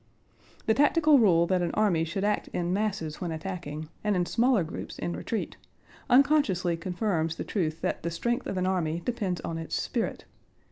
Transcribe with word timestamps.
The 0.65 0.73
tactical 0.73 1.19
rule 1.19 1.45
that 1.45 1.61
an 1.61 1.69
army 1.75 2.05
should 2.05 2.23
act 2.23 2.47
in 2.53 2.73
masses 2.73 3.21
when 3.21 3.31
attacking, 3.31 3.87
and 4.03 4.15
in 4.15 4.25
smaller 4.25 4.63
groups 4.63 4.97
in 4.97 5.15
retreat, 5.15 5.57
unconsciously 6.09 6.75
confirms 6.75 7.35
the 7.35 7.43
truth 7.43 7.81
that 7.81 8.01
the 8.01 8.09
strength 8.09 8.47
of 8.47 8.57
an 8.57 8.65
army 8.65 9.03
depends 9.05 9.41
on 9.41 9.59
its 9.59 9.79
spirit. 9.79 10.25